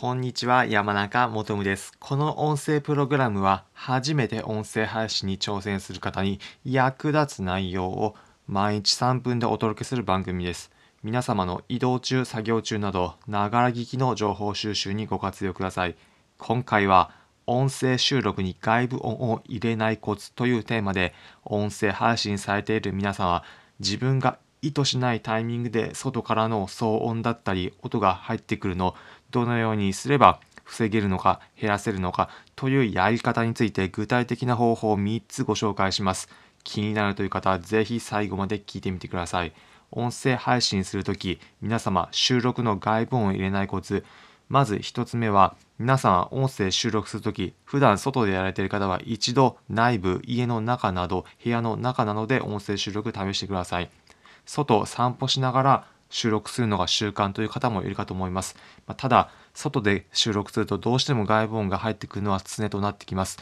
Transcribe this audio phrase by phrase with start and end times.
[0.00, 1.92] こんにちは、山中もとむです。
[2.00, 8.16] この音声プログラムは、初めて音声配信に挑戦する方に役立つ内容を
[8.46, 10.70] 毎日3分でお届けする番組です。
[11.02, 15.96] 皆様の移動中、作業中など、ながら聞きの情報収集にご活用ください。
[16.38, 17.10] 今回は、
[17.46, 21.12] 音声収録に外部音を入れないコツというテーマで、
[21.44, 23.44] 音声配信されている皆さんは、
[23.80, 28.94] 自分が意図しないタイミングで外からの騒音だったり音が入ってくるの
[29.30, 36.28] どのようにすれば防げるのか減らせるのかというやり方について具体的な方法を3つご紹介します。
[36.62, 39.52] 気になるという方はぜひ最後まで聞いてみてください。
[39.90, 44.04] 音声配信するとき皆様収録の外部音を入れないコツ
[44.48, 53.90] まず1つ目は皆さん音声収録するとき普段外でやられている方は一度内部家の中など部屋の中などで音声収録試してください。
[54.46, 58.56] 外散歩しながら収録するのが習慣という方もいるかと思います。
[58.86, 63.38] ま、ただ、外で収録するとどうしても外部音が入ってくるのは常となってきます。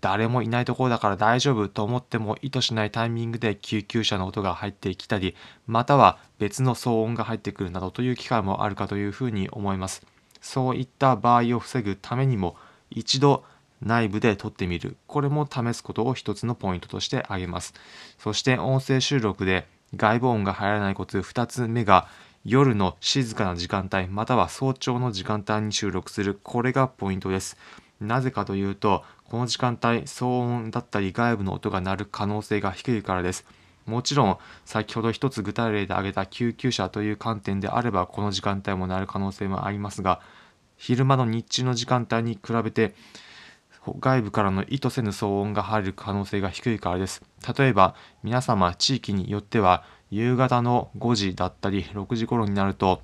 [0.00, 10.04] 誰もいないところだから大丈夫と思っても意図しないタイミングで救急車の音が入ってきたり、または別の騒音が入ってくるなどという機会もあるかというふうに思います。
[10.40, 12.56] そういった場合を防ぐためにも
[12.90, 13.44] 一度
[13.80, 14.96] 内部で撮ってみる。
[15.06, 17.72] これも試すことを一つのポイントとして挙げます。
[18.18, 22.08] そして音声収録で外部音が入らないコツ2つ目が
[22.44, 26.38] 夜の静かな時間帯または早朝の時間帯に収録する。
[26.42, 27.56] これがポイントです。
[28.00, 33.44] なぜかというとこの時間帯騒音だったり外部の音が鳴る可能性が低いからです。
[33.86, 40.20] もちろん先ほど一つ具体例で挙げた救急車という観点であればこの時間帯も鳴る可能性もありますが
[40.76, 42.94] 昼間の日中の時間帯に比べて
[43.86, 47.22] 外部からの意図せぬ騒音が入る可能性が低いからです。
[47.56, 53.02] 例えば、皆様地域によっては、夕方の5時だったり6時頃になると、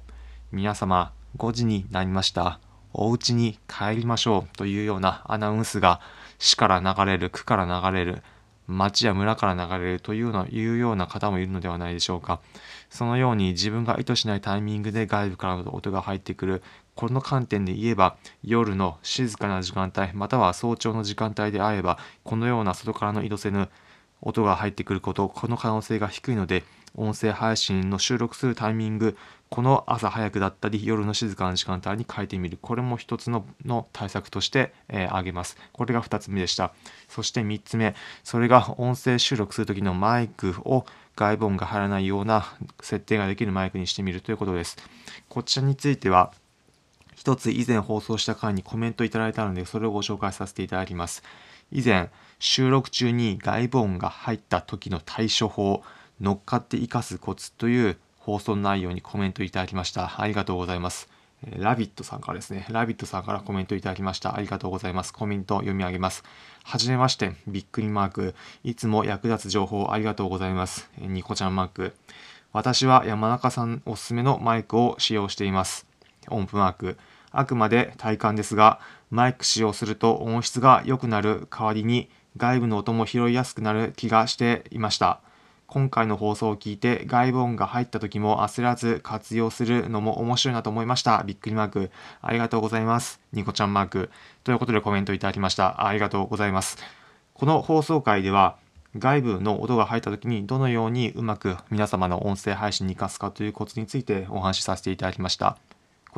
[0.52, 2.60] 皆様5時になりました。
[2.92, 6.00] お家に帰りましょうというようなアナウンスが
[6.38, 8.22] 市から流れる、区から流れる、
[8.68, 12.40] 町や村から流れるというのいうような方もいるのではないでしょうか。
[12.90, 16.62] そのように自分が意図しないタイミングで外部からの音が入ってくる。
[16.98, 23.68] この観点で言えば夜の静かな時間帯または早朝の時間帯であればこのような外からの意図せぬ
[24.20, 26.64] 音が入ってくることこの可能性が低いので
[26.96, 29.16] 音声配信の収録するタイミング
[29.48, 32.58] この朝早くだったり夜の静かな時間帯に変えてみる。
[32.60, 35.56] これも一つのの対策として、えー、挙げます。
[35.72, 36.72] これが2つ目でした。
[37.08, 37.94] そして3つ目。
[38.24, 40.84] それが音声収録する時のマイクを
[41.16, 42.44] 外部音が入らないような
[42.82, 44.76] 設定ができるマイクにしてみるということです。
[45.28, 46.32] こちらについては
[47.18, 51.24] 一つ以前放送した回にコメントいただいたので、それをご紹介させていただきます。
[51.72, 55.82] 以前、収録中に外部音が入った時の対処法、
[56.20, 60.22] 乗っかって生かすコツという放送内容にコメントいただきました。
[60.22, 61.08] ありがとうございます。
[61.56, 62.66] ラビットさんからですね。
[62.70, 64.36] ラビットさんからコメントいただきました。
[64.36, 65.12] ありがとうございます。
[65.12, 66.22] コメント読み上げます。
[66.62, 68.36] はじめまして、びっくりマーク。
[68.62, 70.88] いつも役立つ情報ありがとうございます。
[70.98, 71.94] ニコちゃんマーク。
[72.52, 75.88] 私は山中さんおすすめのマイクを使用しています。
[76.30, 76.98] 音符マーク。
[77.30, 78.80] あくまで体感ですが、
[79.10, 85.20] マイク使用すると音質が良くなる代わりに外部の音も拾いやすくなる気がしていました。
[85.66, 91.22] 今回の放送を聞いて外部音が入った時も焦らず活用するのも面白いなと思いました。
[91.26, 91.90] びっくりマーク。
[92.22, 93.20] ありがとうございます。
[93.34, 94.10] ニコちゃんマーク。
[94.44, 95.86] ということでコメントいただきました。
[95.86, 96.78] ありがとうございます。
[97.34, 98.56] この放送回では
[98.96, 105.58] 外部の音が入った時にどのようにうまく皆様の音声配信に活かすかというコツについてお話しさせていただきました。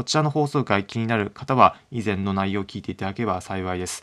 [0.01, 4.03] こちらの放送回気になる方は以前の内容を聞いていただければ幸いです。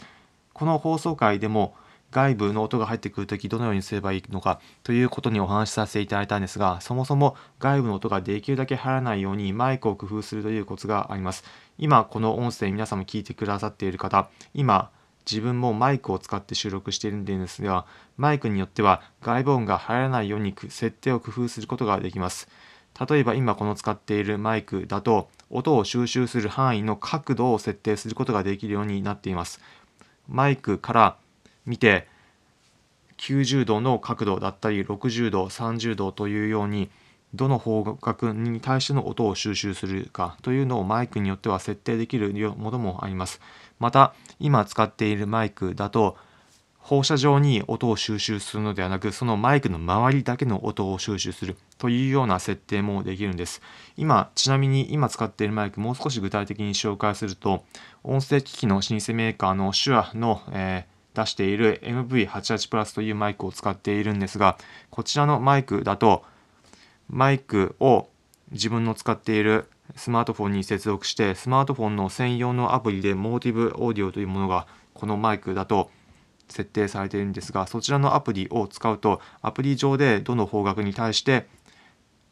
[0.54, 1.74] この放送回でも
[2.12, 11.44] 外部の音が入ってくるときどのようにすればいいのかということにお話しさせていただいたんですが、そもそも外部の音ができるだけ入らないようにマイクを工夫するというコツがあります。
[11.80, 14.92] 今この音声皆様聞いてくださっている方、今
[15.26, 17.88] 自分もマイクを使って収録しているんですが、
[18.18, 22.48] マイクによっては外部音が入らないように設定を工夫することができます。
[23.10, 29.62] 例えば今この使っているマイクだと音を収集する範囲の角度を設定することができるようになっています。
[30.28, 31.18] マイクから
[31.66, 32.08] 見て
[33.18, 36.90] 90度の角度だったり60度30度というように
[37.34, 43.42] どの方角に対しての音を収集するかというのをマイクによっては設定できるものもあります。
[43.80, 46.18] また今使っているマイクだと
[46.88, 53.62] 放射状に音を収集するのではなくそのマイクの周りだけの音を収集するというような設定もできるんです。
[53.98, 57.66] 今ちなみに今使っているマイクもう少し具体的に紹介すると
[58.06, 64.58] 音声機器の老舗メーカーの手話の、えー、出している MV88 プラスというマイクを使っているんですが
[64.90, 66.24] こちらのマイクだと
[67.10, 68.08] マイクを
[68.54, 75.92] 自分の使っているスマートフォンに接続してスマートフォンの専用のアプリでモーティブオーディオというものがこのマイクだと
[76.50, 81.48] 設定されているんですがそちらのアプリを使うとアプリ上でどの方角に対して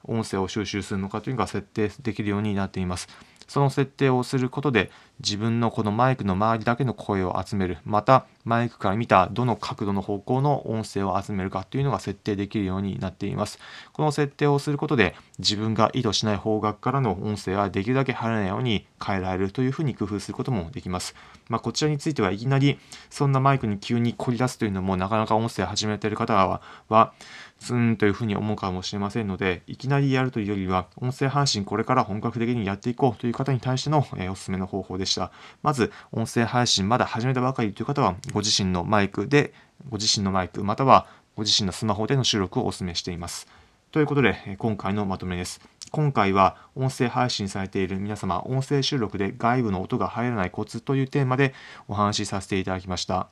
[0.04, 3.08] 音声を収集するのかというのが設定できるようになっています。
[3.48, 13.60] その設定をすることで自分のこのマイクの周りだけの声を集めるまたマイクから見たどの角度の方向の音声を集めるかというのが設定できるようになっています
[13.94, 21.16] この設定をすることで自分が意図しない方角からの音声はできるだけ入らないように変えられるというふうに工夫することもできます、
[21.50, 22.80] まあ、こちらについてはいきなり
[23.10, 27.14] そんなマイクに急に凝り出すというのもなかなか音声始めている方はは
[27.60, 35.32] ツーンというふうに思うかもしれませんのでいきなりやるというよりは音声配信これから本格的にやっていこうという方に対しての、え、おすすめの方法でした。
[35.64, 39.54] まず音声配信まだ始めたばかりという方はご自身のマイクで
[39.90, 43.48] ご自身のマイクまたはご自身のスマホでの収録をお勧めしています。
[43.96, 45.62] ということで今回のまとめです。
[45.90, 51.54] 今回は音声配信されている皆様音声収録で外部の音が入らないコツというテーマで
[51.88, 53.30] お話しさせていただきました。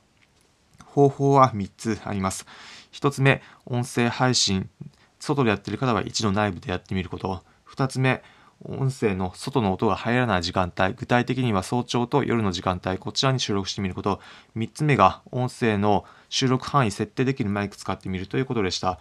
[0.86, 2.46] 方法は3つあります。
[2.92, 4.70] 1つ目音声配信。
[5.20, 7.42] 外でやってる方は一度内部でやってみること。
[7.68, 8.22] 2つ目
[8.62, 14.18] 音声の外の音が入らない時間帯、具体的には早朝と夜の時間帯、こちらに収録してみること。
[14.56, 18.98] 3つ目が音声の収録範囲設定できるマイク使ってみるということでした。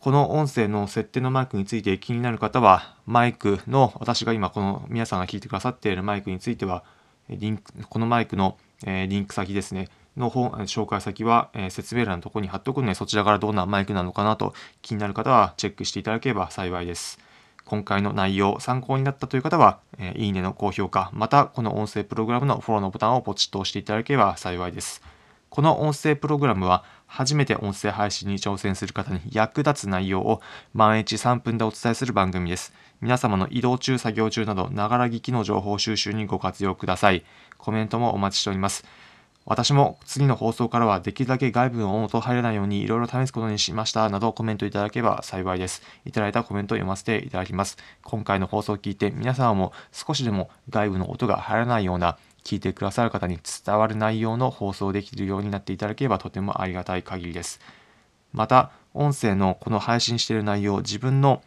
[0.00, 6.84] この音声の設定のマイクについて気になる方は、マイクの、私が今この皆さんが聞いてくださっているマイクについては、
[7.28, 8.56] リンクこのマイクの、
[8.86, 17.18] え、リンク先ですね、の本紹介先は、え、説明欄のところに貼っておくので、そちらからどんなマイクなのかなと気になる方はチェックしていただければ幸いです。
[17.66, 25.02] 今回の内容参考になったという方は、え、いいねの高評価、またこの音声プログラムのフォローのボタンをポチッと押していただければ幸いです。
[25.50, 30.40] この音声プログラムは初めて音声配信に挑戦する方に役立つ内容を
[30.74, 32.72] 毎日3分でお伝えする番組です。
[33.00, 37.24] 皆様の移動中、作業中など、ながら聞きの情報収集にご活用ください。
[37.58, 38.84] コメントもお待ちしております。
[39.44, 45.82] 私も次の放送からはできるだけ外部の音入らないようにいろいろ試すことにしましたなどコメントいただければ幸いです。
[46.04, 47.76] いただいたコメントを読ませていただきます。
[48.04, 57.60] 今回の放送を聞いて皆様も少しでも外部の音が入らないような聞いてくださる方に伝わる内容の放送できるようになっていただければとてもありがたい限りです。
[58.32, 61.42] また、音声のこの配信している内容、自分の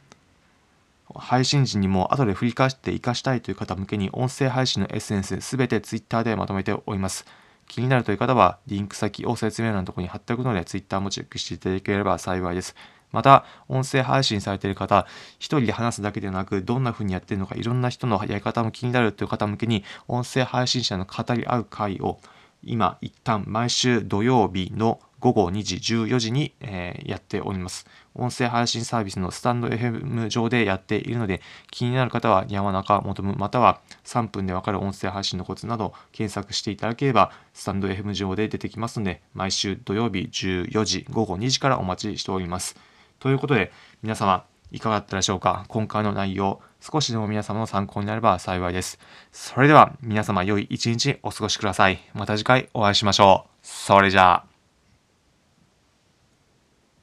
[1.16, 7.26] 配信時にも後で振り返って活かしたいという方向けに音声配信のエッセンスすべて Twitter でまとめております。
[7.68, 12.76] 気になるという方は、リンク先を説明欄のところに貼っておくので、Twitter もチェックしていただければ幸いです。
[13.14, 15.08] また、音声配信されている方、
[15.40, 22.20] 一人で話すだけでなく、どんな風にやっているのか、いろんな人のやり方も気になるという方向けに、音声配信者の語り合う会を、
[22.64, 27.88] 今、一旦毎週土曜日の午後2時、14時に、えー、やっております。
[28.14, 42.93] 音声配信サービスのスタンド FM 上でやっているので、気になる方は山中求む、または3分でわかる音声配信のコツなど検索していただければ、スタンド FM 上で出てきますので、毎週土曜日14時、午後2時からお待ちしております。
[43.24, 43.72] ということで、
[44.02, 45.64] 皆様、いかがだったでしょうか？
[45.70, 49.00] 今回の内容、少しでも皆様の参考になれば幸いです。
[49.32, 52.00] それでは、皆様良い一日お過ごしください。
[52.14, 53.50] また次回お会いしましょう。
[53.62, 54.53] それじゃあ。